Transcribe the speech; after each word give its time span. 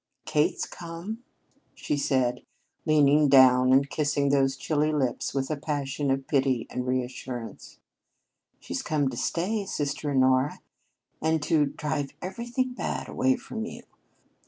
"Kate's 0.25 0.65
come," 0.65 1.23
she 1.75 1.95
said, 1.95 2.41
leaning 2.87 3.29
down 3.29 3.71
and 3.71 3.87
kissing 3.87 4.29
those 4.29 4.57
chilly 4.57 4.91
lips 4.91 5.31
with 5.31 5.51
a 5.51 5.55
passion 5.55 6.09
of 6.09 6.25
pity 6.25 6.65
and 6.71 6.87
reassurance. 6.87 7.77
"She's 8.59 8.81
come 8.81 9.09
to 9.11 9.17
stay, 9.17 9.63
sister 9.67 10.09
Honora, 10.09 10.59
and 11.21 11.39
to 11.43 11.67
drive 11.67 12.13
everything 12.19 12.73
bad 12.73 13.09
away 13.09 13.35
from 13.35 13.63
you. 13.67 13.83